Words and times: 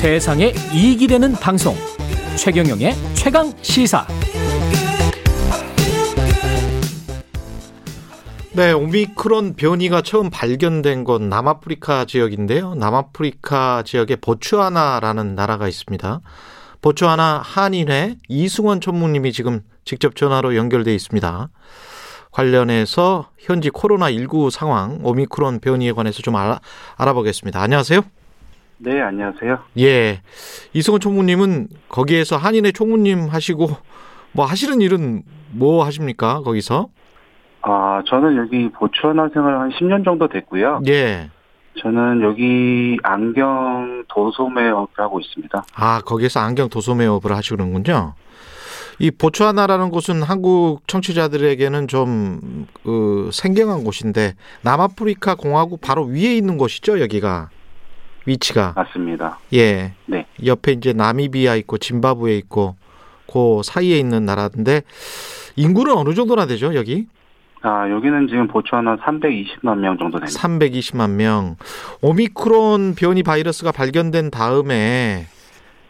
세상에 0.00 0.54
이익이 0.72 1.08
되는 1.08 1.34
방송 1.34 1.74
최경영의 2.34 2.94
최강 3.12 3.52
시사 3.60 4.06
네, 8.54 8.72
오미크론 8.72 9.56
변이가 9.56 10.00
처음 10.00 10.30
발견된 10.30 11.04
곳 11.04 11.20
남아프리카 11.20 12.06
지역인데요. 12.06 12.76
남아프리카 12.76 13.82
지역에 13.84 14.16
보츠와나라는 14.16 15.34
나라가 15.34 15.68
있습니다. 15.68 16.22
보츠와나 16.80 17.42
한인회 17.44 18.16
이승원 18.26 18.80
전무님이 18.80 19.34
지금 19.34 19.60
직접 19.84 20.16
전화로 20.16 20.56
연결돼 20.56 20.94
있습니다. 20.94 21.50
관련해서 22.30 23.28
현지 23.36 23.68
코로나19 23.68 24.50
상황, 24.50 25.00
오미크론 25.02 25.60
변이에 25.60 25.92
관해서 25.92 26.22
좀 26.22 26.36
알아, 26.36 26.62
알아보겠습니다. 26.96 27.60
안녕하세요. 27.60 28.00
네, 28.82 28.98
안녕하세요. 29.02 29.58
예. 29.78 30.22
이승원 30.72 31.00
총무님은 31.00 31.68
거기에서 31.90 32.38
한인회 32.38 32.72
총무님 32.72 33.28
하시고 33.28 33.68
뭐 34.32 34.46
하시는 34.46 34.80
일은 34.80 35.22
뭐 35.50 35.84
하십니까? 35.84 36.40
거기서? 36.40 36.88
아, 37.60 38.02
저는 38.06 38.38
여기 38.38 38.70
보츠와나 38.70 39.28
생활 39.34 39.60
한 39.60 39.70
10년 39.70 40.02
정도 40.02 40.28
됐고요. 40.28 40.80
예. 40.88 41.28
저는 41.82 42.22
여기 42.22 42.96
안경 43.02 44.04
도소매업을 44.08 44.88
하고 44.96 45.20
있습니다. 45.20 45.62
아, 45.74 46.00
거기에서 46.00 46.40
안경 46.40 46.70
도소매업을 46.70 47.32
하시는군요. 47.36 48.14
이 48.98 49.10
보츠와나라는 49.10 49.90
곳은 49.90 50.22
한국 50.22 50.86
청취자들에게는 50.86 51.88
좀, 51.88 52.66
그, 52.82 53.30
생경한 53.32 53.84
곳인데, 53.84 54.34
남아프리카 54.62 55.34
공화국 55.36 55.80
바로 55.80 56.04
위에 56.04 56.34
있는 56.36 56.58
곳이죠, 56.58 57.00
여기가. 57.00 57.48
위치가. 58.26 58.72
맞습니다. 58.76 59.38
예. 59.54 59.92
네. 60.06 60.26
옆에 60.44 60.72
이제 60.72 60.92
나미비아 60.92 61.56
있고, 61.56 61.78
짐바브웨 61.78 62.36
있고, 62.38 62.76
그 63.26 63.62
사이에 63.64 63.98
있는 63.98 64.24
나라인데, 64.24 64.82
인구는 65.56 65.94
어느 65.94 66.14
정도나 66.14 66.46
되죠, 66.46 66.74
여기? 66.74 67.06
아, 67.62 67.90
여기는 67.90 68.28
지금 68.28 68.48
보츠와나 68.48 68.96
320만 68.96 69.78
명 69.78 69.98
정도 69.98 70.18
됩니다. 70.18 70.40
320만 70.40 71.10
명. 71.10 71.56
오미크론 72.00 72.94
변이 72.94 73.22
바이러스가 73.22 73.70
발견된 73.70 74.30
다음에 74.30 75.26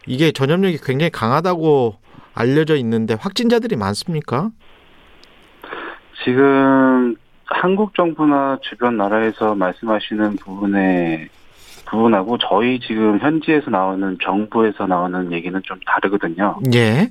이게 0.07 0.33
전염력이 0.33 0.79
굉장히 0.83 1.11
강하다고 1.11 1.95
알려져 2.35 2.75
있는데 2.77 3.15
확진자들이 3.15 3.77
많습니까? 3.77 4.51
지금 6.25 7.15
한국 7.47 7.95
정부나 7.95 8.59
주변 8.63 8.97
나라에서 8.97 9.55
말씀하시는 9.55 10.37
부분에 10.37 11.29
부분하고 11.91 12.39
저희 12.39 12.81
지금 12.81 13.19
현지에서 13.19 13.71
나오는 13.71 14.17
정부에서 14.23 14.87
나오는 14.87 15.33
얘기는 15.33 15.61
좀 15.65 15.79
다르거든요. 15.87 16.59
예. 16.75 17.11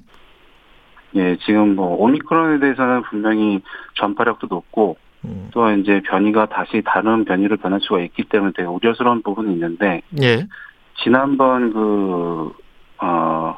예, 1.15 1.37
지금 1.45 1.75
뭐 1.75 1.95
오미크론에 2.03 2.59
대해서는 2.59 3.03
분명히 3.03 3.61
전파력도 3.95 4.47
높고 4.47 4.97
음, 5.25 5.49
또 5.51 5.69
이제 5.71 6.01
변이가 6.05 6.45
다시 6.47 6.81
다른 6.85 7.25
변이로 7.25 7.57
변할 7.57 7.79
수가 7.81 7.99
있기 8.01 8.23
때문에 8.23 8.53
되게 8.55 8.67
우려스러운 8.67 9.21
부분이 9.21 9.51
있는데 9.53 10.01
예. 10.21 10.47
지난번 11.03 11.73
그, 11.73 12.53
어, 12.99 13.57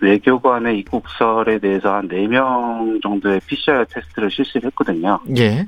외교관의 0.00 0.78
입국설에 0.78 1.58
대해서 1.58 1.94
한 1.94 2.08
4명 2.08 3.02
정도의 3.02 3.40
PCR 3.46 3.84
테스트를 3.90 4.30
실시를 4.30 4.68
했거든요. 4.68 5.18
예. 5.36 5.66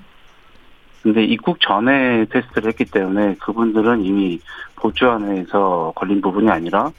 근데 1.02 1.24
입국 1.24 1.58
전에 1.60 2.26
테스트를 2.26 2.68
했기 2.68 2.84
때문에 2.84 3.36
그분들은 3.36 4.04
이미 4.04 4.38
보주 4.76 5.08
안에서 5.08 5.92
걸린 5.96 6.20
부분이 6.20 6.50
아니라 6.50 6.90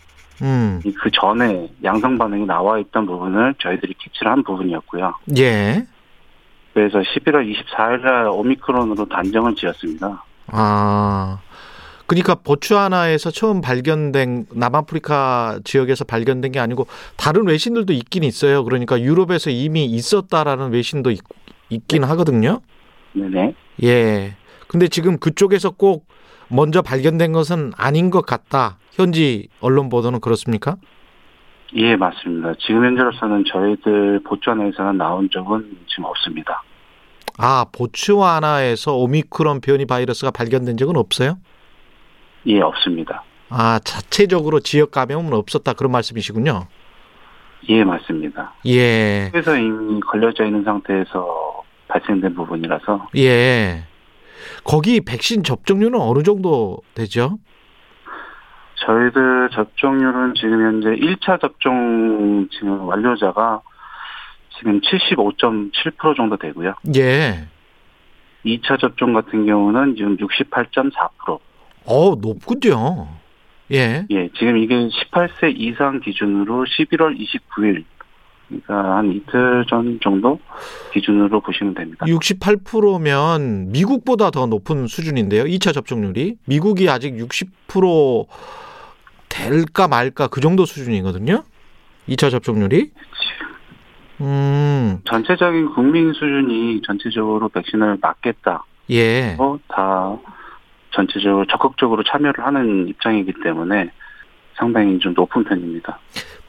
음. 0.41 0.81
그 0.83 1.11
전에 1.11 1.69
양성 1.83 2.17
반응이 2.17 2.45
나와 2.45 2.79
있던 2.79 3.05
부분을 3.05 3.55
저희들이 3.59 3.93
캐치를 3.99 4.31
한 4.31 4.43
부분이었고요. 4.43 5.13
예. 5.37 5.85
그래서 6.73 6.99
11월 6.99 7.53
24일 7.53 8.01
날 8.01 8.27
오미크론으로 8.27 9.05
단정을 9.05 9.55
지었습니다. 9.55 10.23
아. 10.47 11.39
그러니까 12.07 12.35
보츠와나에서 12.35 13.31
처음 13.31 13.61
발견된 13.61 14.47
남아프리카 14.53 15.59
지역에서 15.63 16.03
발견된 16.03 16.51
게 16.51 16.59
아니고 16.59 16.87
다른 17.15 17.47
외신들도 17.47 17.93
있긴 17.93 18.23
있어요. 18.23 18.65
그러니까 18.65 18.99
유럽에서 18.99 19.49
이미 19.49 19.85
있었다라는 19.85 20.71
외신도 20.71 21.11
있, 21.11 21.21
있긴 21.69 22.03
하거든요. 22.03 22.59
네네. 23.13 23.53
예. 23.83 24.35
근데 24.67 24.87
지금 24.87 25.17
그쪽에서 25.17 25.71
꼭 25.71 26.05
먼저 26.47 26.81
발견된 26.81 27.31
것은 27.31 27.71
아닌 27.77 28.09
것 28.09 28.25
같다. 28.25 28.77
현지 28.91 29.47
언론 29.59 29.89
보도는 29.89 30.19
그렇습니까? 30.19 30.75
예, 31.75 31.95
맞습니다. 31.95 32.53
지금 32.59 32.85
현재로서는 32.85 33.45
저희들 33.45 34.21
보주안에서는 34.25 34.97
나온 34.97 35.29
적은 35.31 35.77
지금 35.87 36.05
없습니다. 36.05 36.61
아, 37.37 37.65
보츠와나에서 37.71 38.95
오미크론 38.97 39.61
변이 39.61 39.85
바이러스가 39.85 40.31
발견된 40.31 40.75
적은 40.77 40.97
없어요? 40.97 41.37
예, 42.47 42.59
없습니다. 42.59 43.23
아, 43.49 43.79
자체적으로 43.83 44.59
지역 44.59 44.91
감염은 44.91 45.33
없었다. 45.33 45.73
그런 45.73 45.91
말씀이시군요. 45.93 46.67
예, 47.69 47.83
맞습니다. 47.83 48.53
예. 48.65 49.29
그래서 49.31 49.55
이미 49.57 49.99
걸려져 50.01 50.45
있는 50.45 50.63
상태에서 50.63 51.50
발생된 51.91 52.33
부분이라서 52.35 53.09
예. 53.17 53.83
거기 54.63 55.01
백신 55.01 55.43
접종률은 55.43 55.99
어느 55.99 56.23
정도 56.23 56.81
되죠? 56.95 57.37
저희들 58.85 59.49
접종률은 59.51 60.33
지금 60.35 60.65
현재 60.65 60.89
1차 60.89 61.39
접종 61.39 62.47
지금 62.51 62.87
완료자가 62.87 63.61
지금 64.57 64.79
75.7% 64.81 66.15
정도 66.15 66.37
되고요. 66.37 66.75
예. 66.95 67.47
2차 68.45 68.79
접종 68.79 69.13
같은 69.13 69.45
경우는 69.45 69.95
지금 69.95 70.17
68.4%. 70.17 71.39
어, 71.85 72.15
높군요. 72.15 73.07
예. 73.71 74.05
예, 74.09 74.29
지금 74.37 74.57
이게 74.57 74.75
18세 74.75 75.53
이상 75.55 75.99
기준으로 76.01 76.65
11월 76.65 77.17
29일, 77.17 77.85
그러니까 78.51 78.97
한 78.97 79.11
이틀 79.11 79.65
전 79.69 79.99
정도 80.03 80.39
기준으로 80.93 81.39
보시면 81.39 81.73
됩니다. 81.73 82.05
68%면 82.05 83.71
미국보다 83.71 84.29
더 84.29 84.45
높은 84.45 84.87
수준인데요. 84.87 85.45
2차 85.45 85.73
접종률이. 85.73 86.35
미국이 86.45 86.89
아직 86.89 87.15
60% 87.15 88.27
될까 89.29 89.87
말까 89.87 90.27
그 90.27 90.41
정도 90.41 90.65
수준이거든요. 90.65 91.43
2차 92.09 92.29
접종률이. 92.29 92.91
음, 94.19 94.99
전체적인 95.05 95.73
국민 95.73 96.13
수준이 96.13 96.81
전체적으로 96.85 97.49
백신을 97.49 97.97
맞겠다. 98.01 98.65
예. 98.91 99.35
어, 99.39 99.57
다 99.67 100.17
전체적으로 100.91 101.45
적극적으로 101.47 102.03
참여를 102.03 102.45
하는 102.45 102.87
입장이기 102.89 103.33
때문에 103.43 103.91
상당히 104.61 104.99
좀 104.99 105.13
높은 105.15 105.43
편입니다. 105.43 105.97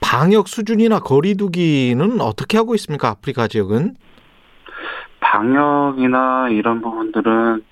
방역 0.01 0.47
수준이나 0.47 1.01
거리두기는 1.01 2.21
어떻게 2.21 2.59
하고 2.59 2.75
있습니까? 2.75 3.09
아프리카 3.09 3.49
지역은? 3.49 3.97
방역이나 5.21 6.51
이런 6.51 6.83
부분들은 6.83 7.63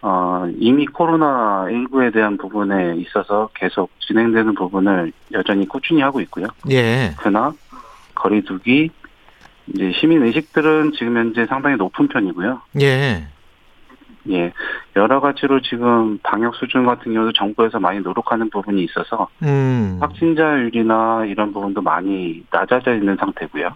어, 0.00 0.48
이미 0.58 0.86
코로나 0.86 1.66
19에 1.68 2.12
대한 2.12 2.36
부분에 2.36 2.96
있어서 2.96 3.50
계속 3.54 3.90
진행되는 4.00 4.54
부분을 4.54 5.12
여전히 5.32 5.66
꾸준히 5.68 6.02
하고 6.02 6.20
있고요. 6.22 6.46
예. 6.70 7.14
그러나 7.18 7.52
거리두기 8.14 8.90
이제 9.66 9.92
시민 9.92 10.22
의식들은 10.24 10.92
지금 10.96 11.16
현재 11.16 11.46
상당히 11.46 11.76
높은 11.76 12.08
편이고요. 12.08 12.62
예. 12.80 13.28
예, 14.30 14.52
여러 14.96 15.20
가지로 15.20 15.60
지금 15.62 16.18
방역 16.22 16.54
수준 16.56 16.84
같은 16.84 17.12
경우도 17.12 17.32
정부에서 17.32 17.78
많이 17.78 18.00
노력하는 18.00 18.50
부분이 18.50 18.84
있어서 18.84 19.28
음. 19.42 19.98
확진자율이나 20.00 21.24
이런 21.26 21.52
부분도 21.52 21.82
많이 21.82 22.44
낮아져 22.50 22.94
있는 22.94 23.16
상태고요. 23.16 23.70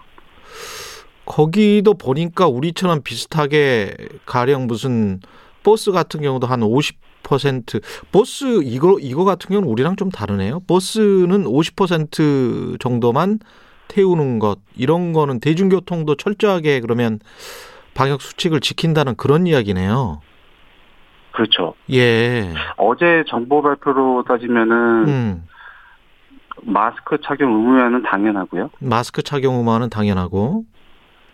거기도 1.25 1.93
보니까 1.93 2.47
우리처럼 2.47 3.01
비슷하게 3.03 3.95
가령 4.25 4.67
무슨 4.67 5.19
버스 5.63 5.91
같은 5.91 6.21
경우도 6.21 6.47
한 6.47 6.59
50% 6.59 7.81
버스 8.11 8.61
이거 8.63 8.97
이거 8.99 9.23
같은 9.23 9.49
경우는 9.49 9.69
우리랑 9.69 9.95
좀 9.95 10.09
다르네요. 10.09 10.59
버스는 10.67 11.45
50% 11.45 12.79
정도만 12.79 13.39
태우는 13.87 14.39
것 14.39 14.59
이런 14.75 15.13
거는 15.13 15.39
대중교통도 15.39 16.15
철저하게 16.15 16.81
그러면 16.81 17.19
방역 17.93 18.21
수칙을 18.21 18.59
지킨다는 18.59 19.15
그런 19.15 19.47
이야기네요. 19.47 20.19
그렇죠. 21.33 21.73
예. 21.91 22.53
어제 22.77 23.23
정보 23.27 23.61
발표로 23.61 24.23
따지면은 24.27 25.07
음. 25.07 25.47
마스크 26.61 27.17
착용 27.21 27.53
의무화는 27.53 28.03
당연하고요. 28.03 28.69
마스크 28.79 29.21
착용 29.23 29.55
의무화는 29.55 29.89
당연하고. 29.89 30.63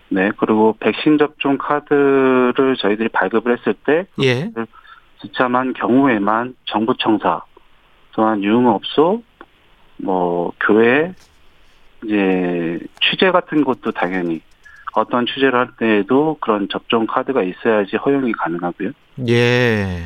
네, 0.09 0.31
그리고 0.37 0.75
백신 0.79 1.19
접종 1.19 1.57
카드를 1.57 2.75
저희들이 2.79 3.09
발급을 3.09 3.57
했을 3.57 3.73
때 3.85 4.07
예. 4.23 4.51
지참한 5.21 5.73
경우에만 5.73 6.55
정부 6.65 6.95
청사 6.97 7.41
또한 8.13 8.43
유흥업소 8.43 9.21
뭐 9.97 10.51
교회 10.59 11.13
이제 12.03 12.79
취재 13.01 13.31
같은 13.31 13.63
것도 13.63 13.91
당연히 13.91 14.41
어떤 14.93 15.25
취재를 15.25 15.55
할 15.55 15.69
때에도 15.77 16.37
그런 16.39 16.67
접종 16.69 17.05
카드가 17.05 17.43
있어야지 17.43 17.97
허용이 17.97 18.31
가능하고요. 18.31 18.91
예. 19.27 20.03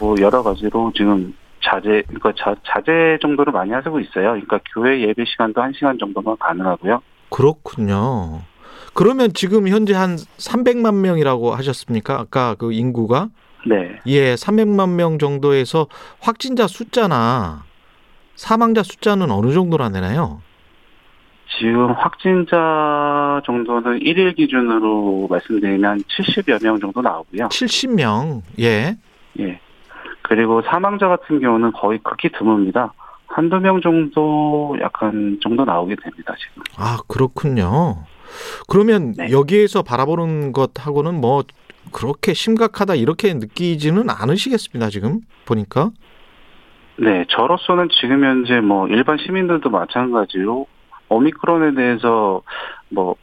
뭐 0.00 0.16
여러 0.20 0.42
가지로 0.42 0.92
지금 0.96 1.34
자제 1.62 2.02
그러니까 2.06 2.32
자, 2.36 2.54
자제 2.66 3.18
정도를 3.20 3.52
많이 3.52 3.70
하고 3.72 4.00
있어요. 4.00 4.30
그러니까 4.32 4.60
교회 4.72 5.00
예배 5.02 5.24
시간도 5.26 5.60
한 5.62 5.72
시간 5.74 5.98
정도만 5.98 6.36
가능하고요. 6.38 7.02
그렇군요. 7.30 8.42
그러면 8.94 9.32
지금 9.34 9.68
현재 9.68 9.94
한 9.94 10.16
300만 10.16 10.94
명이라고 10.96 11.54
하셨습니까? 11.54 12.18
아까 12.18 12.54
그 12.56 12.72
인구가? 12.72 13.28
네. 13.66 13.98
예, 14.06 14.34
300만 14.34 14.94
명 14.94 15.18
정도에서 15.18 15.86
확진자 16.18 16.66
숫자나 16.66 17.64
사망자 18.34 18.82
숫자는 18.82 19.30
어느 19.30 19.52
정도나 19.52 19.90
되나요? 19.90 20.40
지금 21.58 21.92
확진자 21.92 23.40
정도는 23.44 24.00
일일 24.00 24.34
기준으로 24.34 25.26
말씀드리면 25.28 25.98
70여 26.02 26.62
명 26.62 26.78
정도 26.78 27.00
나오고요. 27.00 27.48
70명. 27.48 28.42
예. 28.60 28.96
예. 29.40 29.60
그리고 30.22 30.62
사망자 30.62 31.08
같은 31.08 31.40
경우는 31.40 31.72
거의 31.72 31.98
극히 32.02 32.28
드뭅니다. 32.28 32.92
한두 33.26 33.58
명 33.60 33.80
정도 33.80 34.76
약간 34.80 35.38
정도 35.42 35.64
나오게 35.64 35.96
됩니다, 36.02 36.34
지금. 36.38 36.62
아, 36.76 36.98
그렇군요. 37.08 38.04
그러면 38.68 39.12
네. 39.16 39.30
여기에서 39.30 39.82
바라보는 39.82 40.52
것하고는 40.52 41.20
뭐 41.20 41.42
그렇게 41.92 42.32
심각하다 42.32 42.94
이렇게 42.94 43.34
느끼지는 43.34 44.08
않으시겠습니다, 44.08 44.90
지금 44.90 45.20
보니까. 45.46 45.90
네, 46.96 47.24
저로서는 47.28 47.88
지금 48.00 48.24
현재 48.24 48.60
뭐 48.60 48.86
일반 48.88 49.16
시민들도 49.18 49.70
마찬가지로 49.70 50.66
오미크론에 51.10 51.74
대해서 51.74 52.42
뭐 52.88 53.16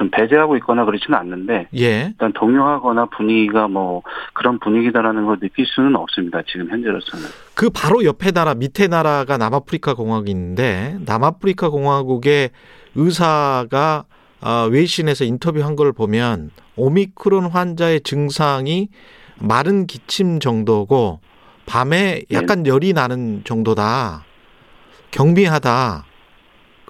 좀 0.00 0.10
배제하고 0.10 0.56
있거나 0.56 0.86
그렇지는 0.86 1.18
않는데 1.18 1.68
예. 1.76 2.06
일단 2.06 2.32
동요하거나 2.32 3.10
분위기가 3.14 3.68
뭐 3.68 4.02
그런 4.32 4.58
분위기다라는 4.58 5.26
걸 5.26 5.38
느낄 5.40 5.66
수는 5.66 5.94
없습니다. 5.94 6.40
지금 6.50 6.70
현재로서는. 6.70 7.26
그 7.54 7.68
바로 7.68 8.02
옆에 8.04 8.30
나라 8.30 8.54
밑에 8.54 8.88
나라가 8.88 9.36
남아프리카 9.36 9.92
공화국이 9.92 10.30
있는데 10.30 10.96
남아프리카 11.04 11.68
공화국의 11.68 12.48
의사가 12.94 14.04
아, 14.40 14.68
외신에서 14.72 15.24
인터뷰한 15.24 15.76
걸 15.76 15.92
보면 15.92 16.50
오미크론 16.76 17.50
환자의 17.50 18.00
증상이 18.00 18.88
마른 19.38 19.86
기침 19.86 20.40
정도고 20.40 21.20
밤에 21.66 22.22
약간 22.32 22.66
열이 22.66 22.94
나는 22.94 23.42
정도다. 23.44 24.24
경미하다. 25.10 26.06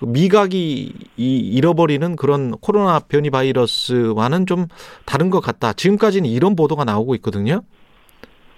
그 0.00 0.06
미각이 0.06 0.94
이- 1.18 1.36
잃어버리는 1.38 2.16
그런 2.16 2.52
코로나 2.52 2.98
변이 3.00 3.28
바이러스와는 3.28 4.46
좀 4.46 4.66
다른 5.04 5.28
것 5.28 5.40
같다. 5.40 5.74
지금까지는 5.74 6.28
이런 6.28 6.56
보도가 6.56 6.84
나오고 6.84 7.14
있거든요. 7.16 7.60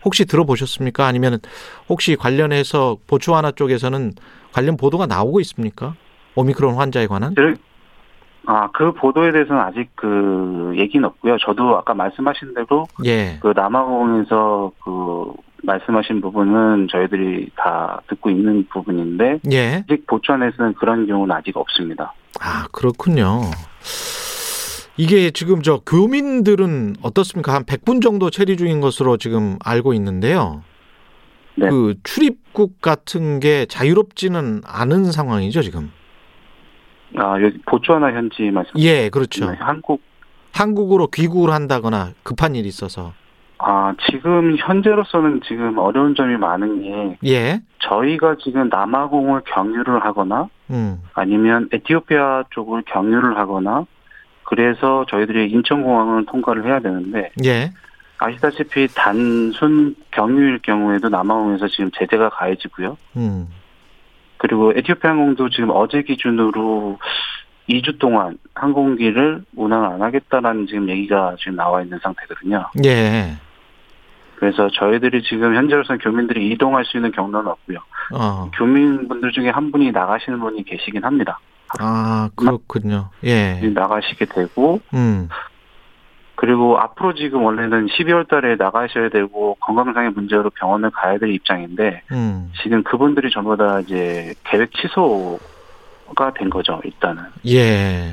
혹시 0.04 0.24
들어보셨습니까? 0.24 1.04
아니면 1.04 1.40
혹시 1.88 2.14
관련해서 2.16 2.96
보츠와나 3.08 3.52
쪽에서는 3.52 4.12
관련 4.52 4.76
보도가 4.76 5.06
나오고 5.06 5.40
있습니까? 5.40 5.94
오미크론 6.36 6.76
환자에 6.76 7.08
관한? 7.08 7.34
아, 8.46 8.70
그 8.72 8.92
보도에 8.92 9.32
대해서는 9.32 9.60
아직 9.60 9.88
그 9.94 10.74
얘기는 10.76 11.04
없고요. 11.04 11.36
저도 11.38 11.76
아까 11.76 11.94
말씀하신 11.94 12.54
대로 12.54 12.86
예. 13.04 13.38
그 13.40 13.52
남아공에서 13.54 14.72
그 14.84 15.32
말씀하신 15.62 16.20
부분은 16.20 16.88
저희들이 16.90 17.50
다 17.56 18.00
듣고 18.08 18.30
있는 18.30 18.66
부분인데 18.68 19.40
예. 19.52 19.84
아직 19.84 20.06
보천에서는 20.06 20.74
그런 20.74 21.06
경우는 21.06 21.34
아직 21.34 21.56
없습니다. 21.56 22.14
아, 22.40 22.66
그렇군요. 22.72 23.42
이게 24.96 25.30
지금 25.30 25.62
저 25.62 25.78
교민들은 25.86 26.96
어떻습니까? 27.02 27.54
한 27.54 27.64
100분 27.64 28.02
정도 28.02 28.28
체류 28.30 28.56
중인 28.56 28.80
것으로 28.80 29.16
지금 29.16 29.56
알고 29.64 29.94
있는데요. 29.94 30.62
네. 31.54 31.68
그 31.68 31.94
출입국 32.02 32.80
같은 32.80 33.40
게 33.40 33.66
자유롭지는 33.66 34.62
않은 34.64 35.12
상황이죠, 35.12 35.62
지금. 35.62 35.90
아, 37.16 37.40
여기 37.40 37.58
보츠와나 37.66 38.12
현지 38.12 38.50
말씀. 38.50 38.72
예, 38.78 39.08
그렇죠. 39.10 39.50
네, 39.50 39.56
한국 39.58 40.02
한국으로 40.52 41.08
귀국을 41.08 41.52
한다거나 41.52 42.10
급한 42.22 42.54
일이 42.54 42.68
있어서. 42.68 43.12
아, 43.58 43.94
지금 44.10 44.56
현재로서는 44.58 45.40
지금 45.46 45.78
어려운 45.78 46.14
점이 46.14 46.36
많은 46.36 46.82
게 46.82 47.18
예. 47.24 47.60
저희가 47.78 48.36
지금 48.42 48.68
남아공을 48.68 49.42
경유를 49.46 50.04
하거나 50.04 50.48
음. 50.70 51.00
아니면 51.14 51.68
에티오피아 51.72 52.44
쪽을 52.50 52.82
경유를 52.86 53.38
하거나 53.38 53.86
그래서 54.42 55.06
저희들이 55.08 55.50
인천공항을 55.52 56.26
통과를 56.26 56.64
해야 56.66 56.80
되는데 56.80 57.30
예. 57.44 57.72
아시다시피 58.18 58.88
단순 58.94 59.94
경유일 60.10 60.58
경우에도 60.62 61.08
남아공에서 61.08 61.68
지금 61.68 61.90
제재가 61.96 62.30
가해지고요. 62.30 62.96
음. 63.16 63.48
그리고 64.42 64.72
에티오피아 64.74 65.12
항공도 65.12 65.50
지금 65.50 65.70
어제 65.70 66.02
기준으로 66.02 66.98
2주 67.68 68.00
동안 68.00 68.36
항공기를 68.56 69.44
운항 69.54 69.84
안 69.84 70.02
하겠다라는 70.02 70.66
지금 70.66 70.88
얘기가 70.88 71.36
지금 71.38 71.54
나와 71.54 71.80
있는 71.80 72.00
상태거든요. 72.02 72.66
예. 72.84 73.36
그래서 74.34 74.68
저희들이 74.70 75.22
지금 75.22 75.54
현재로서는 75.54 76.00
교민들이 76.00 76.50
이동할 76.50 76.84
수 76.84 76.96
있는 76.96 77.12
경로는 77.12 77.48
없고요. 77.52 77.78
어. 78.14 78.50
교민분들 78.58 79.30
중에 79.30 79.48
한 79.48 79.70
분이 79.70 79.92
나가시는 79.92 80.40
분이 80.40 80.64
계시긴 80.64 81.04
합니다. 81.04 81.38
아, 81.78 82.28
그렇군요. 82.34 83.10
예. 83.22 83.60
나가시게 83.62 84.24
되고 84.24 84.80
음. 84.92 85.28
그리고 86.42 86.76
앞으로 86.76 87.14
지금 87.14 87.44
원래는 87.44 87.86
12월 87.86 88.26
달에 88.26 88.56
나가셔야 88.56 89.10
되고 89.10 89.54
건강상의 89.60 90.10
문제로 90.10 90.50
병원을 90.50 90.90
가야 90.90 91.16
될 91.18 91.32
입장인데 91.32 92.02
음. 92.10 92.50
지금 92.60 92.82
그분들이 92.82 93.30
전부 93.30 93.56
다 93.56 93.78
이제 93.78 94.34
계획 94.42 94.72
취소가 94.72 96.34
된 96.34 96.50
거죠, 96.50 96.80
일단은. 96.82 97.22
예. 97.46 98.10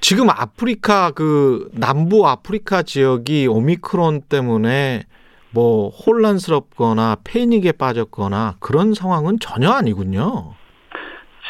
지금 0.00 0.28
아프리카 0.28 1.12
그 1.12 1.70
남부 1.72 2.26
아프리카 2.26 2.82
지역이 2.82 3.46
오미크론 3.46 4.22
때문에 4.22 5.04
뭐 5.52 5.88
혼란스럽거나 5.90 7.18
패닉에 7.22 7.70
빠졌거나 7.78 8.56
그런 8.58 8.92
상황은 8.92 9.38
전혀 9.40 9.70
아니군요. 9.70 10.54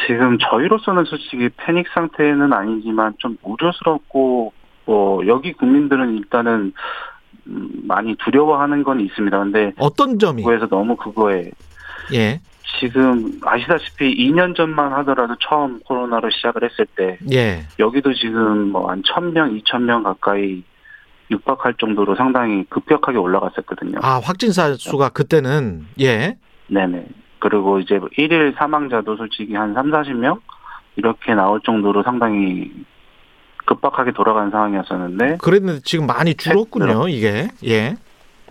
지금 0.06 0.36
저희로서는 0.38 1.06
솔직히 1.06 1.48
패닉 1.56 1.86
상태는 1.94 2.52
아니지만 2.52 3.14
좀 3.16 3.38
우려스럽고 3.42 4.52
뭐 4.84 5.26
여기 5.26 5.52
국민들은 5.52 6.16
일단은 6.18 6.72
음, 7.46 7.68
많이 7.84 8.14
두려워하는 8.16 8.82
건 8.84 9.00
있습니다. 9.00 9.38
근데 9.38 9.72
어떤 9.78 10.18
점이? 10.18 10.42
그거에서 10.42 10.66
너무 10.68 10.96
그거에 10.96 11.50
예. 12.12 12.40
지금 12.80 13.38
아시다시피 13.44 14.14
2년 14.30 14.56
전만 14.56 14.92
하더라도 14.94 15.34
처음 15.40 15.80
코로나로 15.80 16.30
시작을 16.30 16.64
했을 16.64 16.86
때 16.96 17.18
예. 17.32 17.66
여기도 17.78 18.12
지금 18.14 18.70
뭐 18.72 18.88
한 18.90 19.02
1000명, 19.02 19.62
2000명 19.62 20.02
가까이 20.04 20.62
육박할 21.30 21.74
정도로 21.74 22.14
상당히 22.16 22.64
급격하게 22.68 23.18
올라갔었거든요. 23.18 23.98
아, 24.02 24.20
확진자 24.22 24.74
수가 24.74 25.08
그때는 25.10 25.86
예. 26.00 26.36
네 26.68 26.86
네. 26.86 27.06
그리고 27.38 27.80
이제 27.80 27.98
뭐 27.98 28.08
일일 28.16 28.54
사망자도 28.56 29.16
솔직히 29.16 29.54
한 29.54 29.74
3, 29.74 29.90
40명 29.90 30.40
이렇게 30.96 31.34
나올 31.34 31.60
정도로 31.62 32.02
상당히 32.02 32.70
급박하게 33.74 34.12
돌아간 34.12 34.50
상황이었었는데 34.50 35.38
그랬는데 35.38 35.80
지금 35.84 36.06
많이 36.06 36.34
줄었군요, 36.34 37.08
이게. 37.08 37.48
예. 37.66 37.96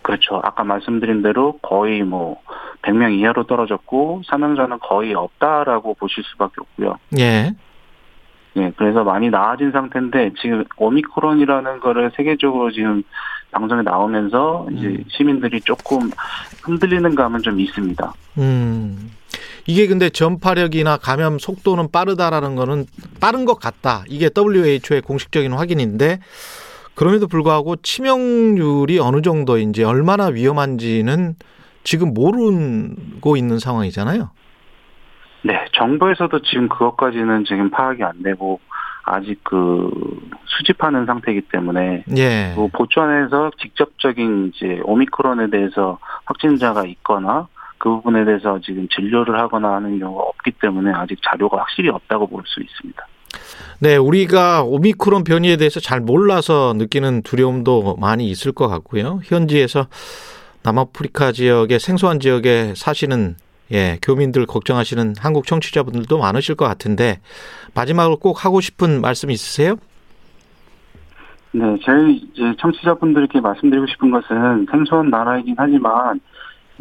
그렇죠. 0.01 0.41
아까 0.43 0.63
말씀드린 0.63 1.21
대로 1.21 1.59
거의 1.61 2.01
뭐 2.01 2.41
100명 2.81 3.17
이하로 3.19 3.45
떨어졌고 3.45 4.23
사망자는 4.25 4.79
거의 4.79 5.13
없다라고 5.13 5.93
보실 5.95 6.23
수밖에 6.23 6.55
없고요. 6.59 6.97
예. 7.19 7.53
예, 8.57 8.71
그래서 8.75 9.03
많이 9.03 9.29
나아진 9.29 9.71
상태인데 9.71 10.31
지금 10.41 10.65
오미크론이라는 10.75 11.79
거를 11.79 12.11
세계적으로 12.15 12.71
지금 12.71 13.03
방송에 13.51 13.81
나오면서 13.81 14.67
이제 14.71 14.87
음. 14.87 15.03
시민들이 15.07 15.61
조금 15.61 16.09
흔들리는 16.63 17.15
감은 17.15 17.41
좀 17.43 17.59
있습니다. 17.59 18.13
음. 18.39 19.11
이게 19.67 19.87
근데 19.87 20.09
전파력이나 20.09 20.97
감염 20.97 21.39
속도는 21.39 21.91
빠르다라는 21.91 22.55
거는 22.55 22.85
빠른 23.19 23.45
것 23.45 23.59
같다. 23.59 24.03
이게 24.07 24.29
WHO의 24.35 25.01
공식적인 25.01 25.53
확인인데 25.53 26.19
그럼에도 26.95 27.27
불구하고 27.27 27.77
치명률이 27.77 28.99
어느 28.99 29.21
정도인지 29.21 29.83
얼마나 29.83 30.27
위험한지는 30.27 31.35
지금 31.83 32.13
모르고 32.13 33.37
있는 33.37 33.59
상황이잖아요. 33.59 34.29
네, 35.43 35.65
정부에서도 35.73 36.41
지금 36.43 36.69
그것까지는 36.69 37.45
지금 37.45 37.71
파악이 37.71 38.03
안 38.03 38.21
되고 38.21 38.59
아직 39.03 39.43
그 39.43 39.89
수집하는 40.45 41.05
상태이기 41.05 41.41
때문에 41.51 42.03
예. 42.17 42.53
그 42.55 42.67
보천에서 42.67 43.51
직접적인 43.59 44.51
이제 44.53 44.79
오미크론에 44.83 45.49
대해서 45.49 45.97
확진자가 46.25 46.85
있거나 46.85 47.47
그 47.81 47.89
부분에 47.89 48.23
대해서 48.25 48.59
지금 48.63 48.87
진료를 48.89 49.39
하거나 49.39 49.73
하는 49.73 49.97
경우가 49.97 50.21
없기 50.21 50.51
때문에 50.61 50.91
아직 50.93 51.19
자료가 51.23 51.57
확실히 51.57 51.89
없다고 51.89 52.27
볼 52.27 52.43
수 52.45 52.61
있습니다. 52.61 53.07
네, 53.79 53.97
우리가 53.97 54.61
오미크론 54.63 55.23
변이에 55.23 55.57
대해서 55.57 55.79
잘 55.79 55.99
몰라서 55.99 56.73
느끼는 56.77 57.23
두려움도 57.23 57.95
많이 57.99 58.29
있을 58.29 58.51
것 58.51 58.67
같고요. 58.67 59.21
현지에서 59.23 59.87
남아프리카 60.61 61.31
지역의 61.31 61.79
생소한 61.79 62.19
지역에 62.19 62.73
사시는 62.75 63.35
예, 63.71 63.97
교민들 64.03 64.45
걱정하시는 64.45 65.15
한국 65.17 65.47
청취자분들도 65.47 66.19
많으실 66.19 66.53
것 66.53 66.65
같은데 66.65 67.19
마지막으로 67.73 68.17
꼭 68.17 68.45
하고 68.45 68.61
싶은 68.61 69.01
말씀 69.01 69.31
있으세요? 69.31 69.75
네, 71.53 71.75
이제 71.75 72.53
청취자분들께 72.59 73.41
말씀드리고 73.41 73.87
싶은 73.87 74.11
것은 74.11 74.67
생소한 74.69 75.09
나라이긴 75.09 75.55
하지만 75.57 76.19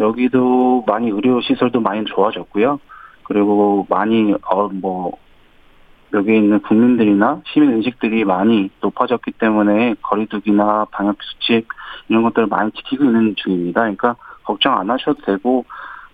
여기도 0.01 0.83
많이 0.87 1.11
의료 1.11 1.41
시설도 1.41 1.81
많이 1.81 2.05
좋아졌고요. 2.07 2.81
그리고 3.23 3.87
많이 3.89 4.35
어뭐 4.43 5.13
여기 6.15 6.37
있는 6.37 6.61
국민들이나 6.63 7.43
시민 7.53 7.75
의식들이 7.75 8.25
많이 8.25 8.71
높아졌기 8.81 9.33
때문에 9.33 9.95
거리두기나 10.03 10.87
방역 10.91 11.17
수칙 11.23 11.69
이런 12.09 12.25
것들을 12.25 12.49
많이 12.49 12.73
지키고 12.73 13.05
있는 13.05 13.37
중입니다. 13.37 13.83
그러니까 13.83 14.17
걱정 14.43 14.77
안 14.77 14.91
하셔도 14.91 15.23
되고 15.25 15.65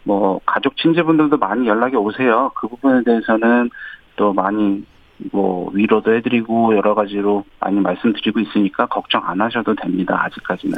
뭐 0.02 0.40
가족 0.45 0.76
친지분들도 0.76 1.38
많이 1.38 1.66
연락이 1.66 1.97
오세요. 1.97 2.50
그 2.55 2.69
부분에 2.69 3.02
대해서는 3.05 3.71
또 4.16 4.33
많이 4.33 4.85
뭐 5.33 5.71
위로도 5.73 6.14
해드리고 6.14 6.76
여러 6.76 6.95
가지로 6.95 7.45
많이 7.61 7.81
말씀드리고 7.81 8.40
있으니까 8.40 8.87
걱정 8.87 9.26
안 9.26 9.40
하셔도 9.40 9.75
됩니다. 9.75 10.21
아직까지는. 10.25 10.76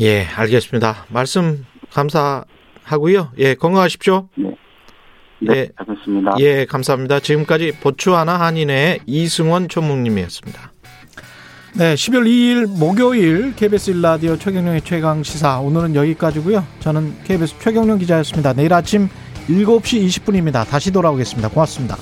예, 0.00 0.26
알겠습니다. 0.36 1.06
말씀 1.10 1.64
감사하고요. 1.92 3.32
예, 3.38 3.54
건강하십시오. 3.54 4.28
네. 4.36 4.54
네, 5.40 5.54
예. 5.56 5.68
알겠습니다. 5.76 6.34
예, 6.38 6.64
감사합니다. 6.66 7.20
지금까지 7.20 7.72
보츠와나 7.80 8.38
한인의 8.40 9.00
이승원 9.06 9.68
전무님이었습니다. 9.68 10.72
네, 11.74 11.94
12월 11.94 12.26
2일 12.26 12.78
목요일 12.78 13.54
KBS 13.56 13.94
1라디오 13.94 14.38
최경령의 14.38 14.82
최강 14.82 15.22
시사 15.22 15.58
오늘은 15.60 15.94
여기까지고요. 15.94 16.64
저는 16.80 17.14
KBS 17.24 17.58
최경령 17.60 17.98
기자였습니다. 17.98 18.52
내일 18.52 18.74
아침 18.74 19.08
7시 19.48 20.06
20분입니다. 20.06 20.68
다시 20.68 20.92
돌아오겠습니다. 20.92 21.48
고맙습니다. 21.48 21.96